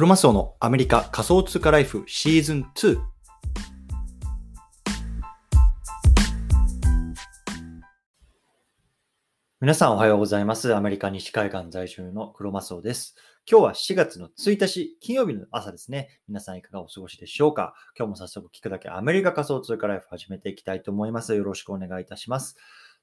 [0.00, 2.98] クロマスオのアメリカ仮想通貨ライフシーズン2。
[9.60, 10.74] 皆さんおはようございます。
[10.74, 13.14] アメリカ西海岸在住のクロマスオです。
[13.46, 16.22] 今日は4月の1日、金曜日の朝ですね。
[16.28, 17.74] 皆さんいかがお過ごしでしょうか？
[17.94, 21.36] 今日も早速聞くだけアメリカ仮想通貨ライフ始めていきたいと思います。
[21.36, 22.56] よろしくお願いいたします。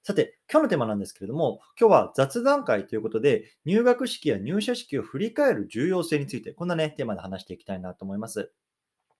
[0.07, 8.53] さて、今日のテーマなんですけれども、今日は雑談会ということで、入学式や入社式を振り返る重要性について、こんなね、テーマで話していきたいなと思います。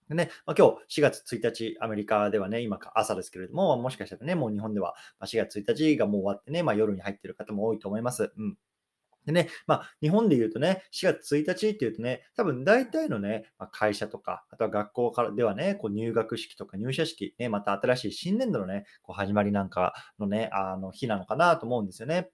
[0.08, 8.32] でね、まあ、今日4月1日、アメリカではね、今朝ですけれども、もしかしたらね、もう日本では4月1日がもう終わってね、まあ、夜に入っている方も多いと思います。
[8.38, 8.56] うん。
[9.28, 22.30] でね、まあ、日本で言うとね、4月1日っていうとね、多分大体のね、まあ、会社とか、あとは学校からではね、こう入学式とか入社式、ね、また新しい新年度のね、こう始まりなんかのね、あの日なのかなと思うんですよね。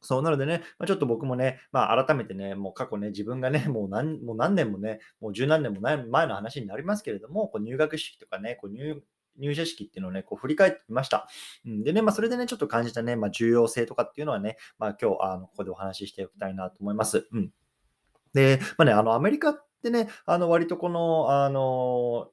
[0.00, 9.00] そうなのでね、まあ、ちょっと僕もね、まあ、改めてね、もう過去ね、自分がね、もう何もう何年もね、もう十何年も前の話になりますけれども、こう入学式とかね、こう入
[9.38, 11.28] 入社式っていうのをね、こう振り返ってみました。
[11.64, 17.28] うん、でね、まあ、それでね、ちょっと感じたね、まあ、重要性とかっていうのはね、まあ、今日、あの、ここでお話ししておきたいなと思います。
[17.32, 17.50] うん。
[18.34, 22.30] で、まあね、あの、アメリカってね、あの、割とこの、あの、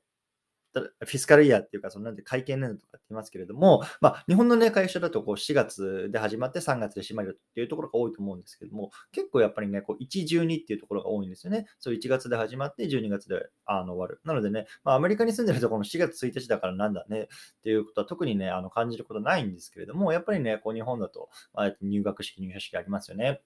[0.73, 11.66] フィスカルイヤーっていうか、そのなんて会計年度とかって言いますけれども、まあ、日本のね、会社だとこう4月で始まって3月で閉まるっていうところが多いと思うんですけども、結構やっぱりね、こう1、12っていうところが多いんですよね。
[11.80, 14.22] そう1月で始まって12月であの終わる。
[14.23, 17.28] なのでね、まあ、アメリカに住んでるとこの4月1日だからなんだねっ
[17.64, 23.42] ていうことは特にね、あの感じることないんですけれども、やっぱりね、こう日本だと、まあ、入学式、入社式ありますよね。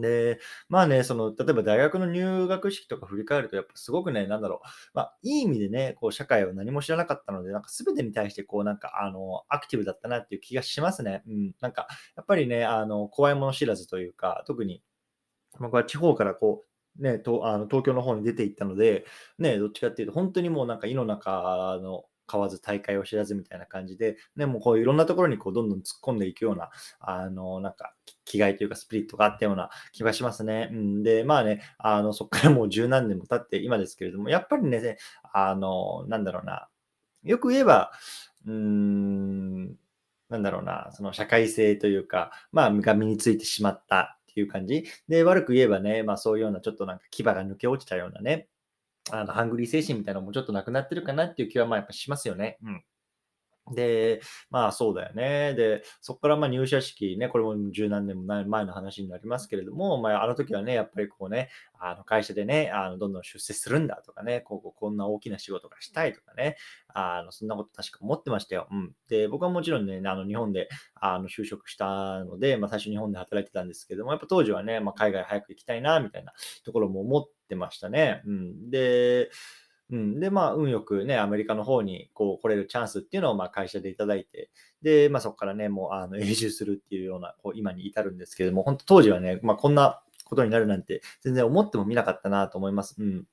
[0.00, 11.22] で、まあね、その、例えば大学の入学式とか振り返ると、やっぱすごくね、なんだろう、まあ、いい意味でね、こう、社会を何も知らなかったので、なんか全てに対して、こう、なんか、あの、アクティブだったなっていう気がしますね。
[11.26, 11.54] うん。
[11.60, 14.82] なんか、やっぱりね、あの、怖いもの知らずというか、特に、
[15.60, 16.64] 僕は地方からこ
[16.98, 19.06] う、ね、とあの東京の方に出て行ったので、
[19.38, 27.94] ね、どっちかっていうと、本当にもうなんか、井の中の、買わず大会を知らずみたいな感じで、ね、もこういろんなところにこうどんどん突っ込んでいくような、あの、なんか、
[28.24, 30.70] 気概というかスプリットがあったような気がしますね。
[30.72, 34.96] うん、で、まあね、あの、そこからもう十何年も経って今ですけれども、やっぱりね、
[35.34, 36.68] あの、なんだろうな、
[37.22, 37.92] よく言えば、
[38.46, 39.66] うーん、
[40.30, 44.84] なんだろうな、その社会性というか、まあ、が身についてしまったっていう感じ。
[45.08, 48.48] で、悪く言えばね、まあそういうようなちょっとなんか牙が抜け落ちたようなね、
[49.10, 52.58] あの、ハングリー精神みたいなのもちょっとなくなってるかなっていう気は、まあ、やっぱしますよね。
[52.62, 52.84] うん。
[53.70, 55.54] で、まあそうだよね。
[55.54, 66.56] で、そこからまあ入社式ね、これも十何年も前の話になりますけれども、まああの時はね、やっぱりこうね、あの会社でね、あのどんどん出世するんだとかね、こうこんな大きな仕事がしたいとかね、
[66.88, 68.66] あのそんなこと確か思ってましたよ。
[68.70, 68.92] うん。
[69.08, 76.32] で、僕はもちろんね、あの日本であの就職したので、まあ最初日本で働いてたんですけども、やっぱ当時はね、まあ海外早く行きたいな、みたいな
[76.64, 78.22] ところも思ってましたね。
[78.26, 78.70] うん。
[78.70, 79.30] で、
[79.92, 92.96] うん、で、まあ、運よくね、アメリカの方にこう来れるチャンスっていうのをまあ会社でいただいて、で、まあ、そこからね、もうあの永住するっていうような、こう今に至るんですけれども、本当当時はね、まあ、こんなことになるなんて全然思ってもみなかったなと思います。
[92.98, 93.26] うん。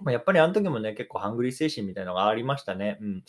[0.00, 2.98] まあ、やっぱりあの時もね、結構ハングリー精神みたいなのがありましたね。
[3.00, 3.24] うん。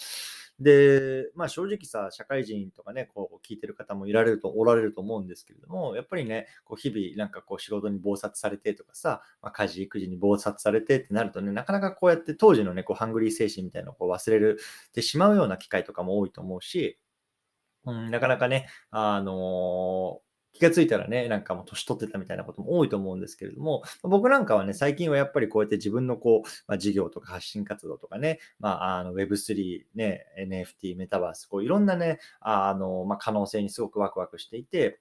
[0.59, 14.59] で、まあ正直さ、社会人とかね、こう聞いてる方もいられると、おられると思うんですけれども、やっぱりね、こう日々なんかこう仕事に忙殺されてとかさ、まあ、家事、育児に忙殺されてってなるとね、なかなかこうやって当時のね、こうハングリー精神みたいなのをこう忘れる
[14.93, 16.99] てしまうような機会とかも多いと思うし、
[17.85, 34.99] うん、なかなかね、あのー気がついたらね、なんかもう年取ってたみたいなことも多いと思うんですけれども、僕なんかはね、最近はやっぱりこうやって自分のこう、まあ、事業とか発信活動とかね、まあ、あの Web3、ね、NFT、メタバース、こういろんなね、あの、まあ、可能性にすごくワクワクしていて、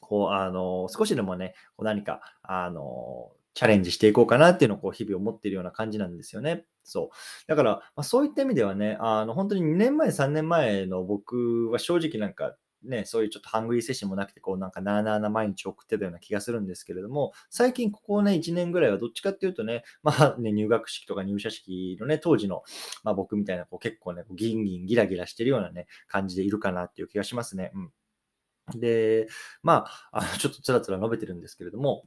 [0.00, 6.64] こう、あの、少しでもね、こう何か、あの、チャレンジしていこうかなっていうのをこう日々思っているような感じなんですよね。
[6.84, 7.48] そう。
[7.48, 22.62] だから、まあ、そういった意味ではね、あの本当に2年前、3年前の僕は正直なんかね、そういうちょっとハングリー精神もなくて、こうなんかなーなーな毎日送ってたような気がするんですけれども、最近ここね、1年ぐらいはどっちかっていうとね、 まあね、入学式とか入社式のね、当時の、
[23.04, 27.72] まあ僕みたいな、こう結構ね、ギンギンギラギラしてるようなね、感じでいるかなっていう気がしますね。
[27.74, 28.80] うん。
[28.80, 29.28] で、
[29.62, 32.04] まあ、あのちょっとつらつら述べてるんですけれども、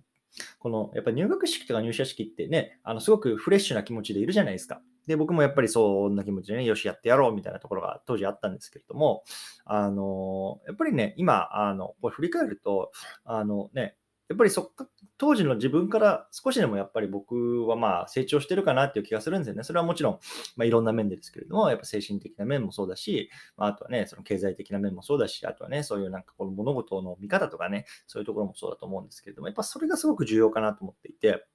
[0.59, 4.81] この、やっぱ入学式とか入社式ってね、あの、すごくフレッシュな気持ちでいるじゃないですか。
[5.07, 9.23] で、僕もやっぱりそんな気持ちでね、よし、やってやろうみたいなところが当時あったんですけれども、
[9.65, 12.91] あの、やっぱりね、今、あの、これ振り返ると、
[13.23, 13.95] あのね、
[14.31, 14.87] やっぱりそっか、
[15.17, 19.63] 当時の自分から少しでもやっぱり僕はまあ成長してるかなっていう気がするんですよね。
[19.63, 20.19] それはもちろん、
[20.55, 31.45] まあ、いろんな面でですけれども、やっぱ精神的な面もそうだし、まあ、あとはね、その経済的な面もそうだし、あとはね、そういうなんかこの物事の見方とかね、そういうところもそうだと思うんですけれども、やっぱそれがすごく重要かなと思っていて、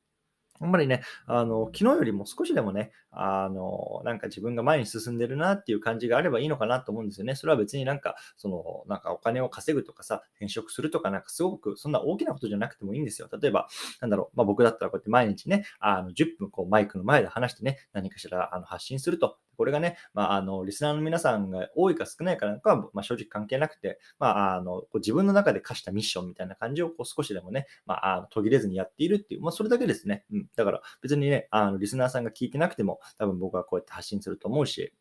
[0.61, 7.35] あんまりね、あの、昨日よりも少しでもね、あの、なんか自分が前に進んでるなっていう感じがあればいいのかなと思うんですよね。
[7.35, 13.29] それは別になんか、その、なんかお金を稼ぐとかさ、転職するとか、なんかすごくそんな大きなことじゃなくてもいいんですよ。
[13.41, 13.69] 例えば、
[14.01, 19.39] なんだろう、まあ僕だったらこうやって毎日ね、あの、10分こうマイクの前で話してね、何かしらあの発信すると。
[19.57, 30.25] これがね、まあ、あの、リスナーの皆さんが多いか少ないかなんかは、まあ、正直関係なくて、まあ、あの、こう自分の中で課したミッションみたいな感じをこう少しでもね、まあ、あの途切れずにやっているっていう、まあ、それだけですね。
[30.33, 30.47] うん。
[30.57, 34.93] だから、別にね、あの、リスナーさんが聞いてなくても、多分僕はこうやって発信すると思うし、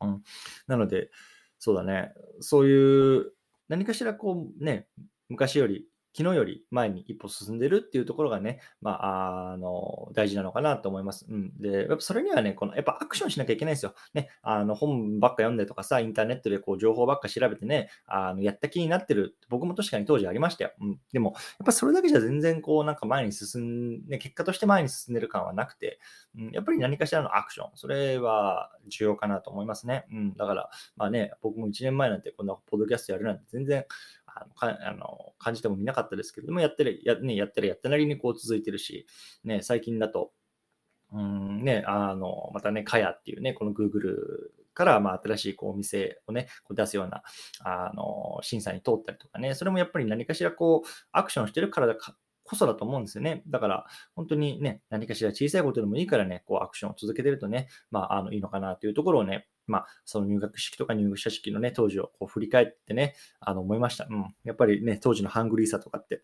[0.00, 0.22] うん。
[0.66, 1.10] なので、
[1.58, 3.32] そうだね、そういう、
[3.68, 4.88] 何かしらこうね、
[5.28, 5.86] 昔より
[6.16, 11.26] 昨日より前に一歩進んでるっていうところがね、まあ、あの、大事なのかなと思います。
[11.28, 11.52] うん。
[11.60, 13.94] で、やっぱそれにはね、この、やっぱアクションしなきゃいけないんですよ。
[14.14, 19.36] ね、あの、本ばっか読んでとかさ、インターネットでこう、情報ばっか調べてね、あの、やった気になってる。
[19.48, 20.72] 僕も確かに当時ありましたよ。
[20.80, 21.00] うん。
[21.12, 26.00] でも、やっぱそれだけじゃ全然こう、なんか前に進ん、ね、結果として前に進んでる感はなくて、
[26.36, 30.06] うん、やっぱり何かしらのアクション、それは重要かなと思いますね。
[30.10, 30.34] うん。
[30.34, 33.84] だから、まあね、僕も1年前なんてこんなポッドキャストやるなんて全然、
[34.34, 39.06] あのかあの感じてもみなかったですけれども、やってる、や,、ね、やったらやったなりにこう続いてるし、
[39.44, 40.32] ね、最近だと、
[41.12, 47.22] うんね、あの、またね、かやっていうね、この Google から、まあ、新しいこうお店をね、こう出すような、
[47.64, 52.16] あの、審査に通ったりとかね、それもやっぱり何かしらこう、アクションしてるからだか
[52.50, 53.42] こそだと思うんですよね。
[53.46, 53.86] だから、
[54.16, 64.06] 本当にね、何かしら小さいことでもいいからね、こうアクションを続けてるとね、まあ、あの、いいのかなというところをね、まあ、その入学式とか入学者式のね、当時をこう振り返ってね、あの思いました。
[64.10, 64.34] うん。
[64.44, 66.22] やっぱりね、当時のハングリーさとかって、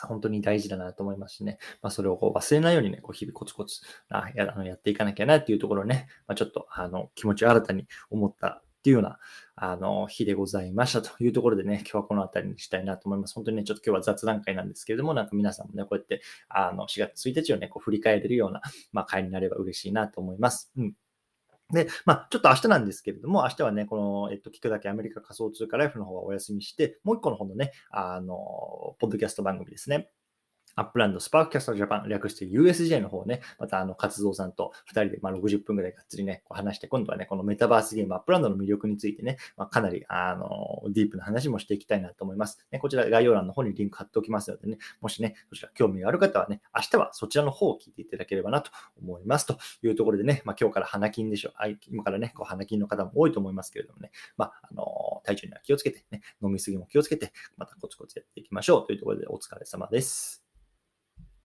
[0.00, 1.58] 本当に大事だなと思いますしね。
[1.80, 9.18] まあ、それをこう忘れないようにね、こう日々コツコツあやあのやっていかなきゃなっていうところをね、まあ、ちょっとあの気持ちを新たに思ったっていうような、
[9.54, 13.34] あの、日でございましたというところでね、今日はこの辺りにしたいなと思います。
[13.34, 18.60] 本当にね、ちょっと今日は雑談会なんですけれども、なんか皆さんもね、こうやって、あの、4月1日をね、こう振り返れるような、
[18.90, 20.72] まあ、会になれば嬉しいなと思います。
[20.76, 20.94] うん。
[21.72, 28.36] で、まあ、ちょっと明日なんですけれども、明日はね、この、えっと、聞くだけアメリカ仮想通貨ライフの方はお休みして、もう一個の方のね、あの、
[28.98, 30.10] ポッドキャスト番組ですね。
[30.74, 42.58] アップランド、スパークキャストジャパン、略して USJ の方ね、またあの、活動さんと2人で、まあ、60分ぐらいがっつりね、こう話して、今度はね、このメタバースゲーム、アップランドの魅力についてね、まあ、かなり、あの、ディープな話もしていきたいなと思います。
[42.70, 48.70] ね、こちら概要欄の方にリンク貼っておきますのでね、もしね、そちら興味がある方はね、明日はそちらの方を聞いていただければなと
[49.00, 49.46] 思います。
[49.46, 51.52] というところでね、まあ、今日から花金でしょう。
[51.90, 60.41] 今からね、こう花金の方も多いと思いますけれどもね、まあ、あの、体調には気をつけて、ね、飲みすぎも気をつけて、またコツコツやっていきましょうというところでお疲れ様です。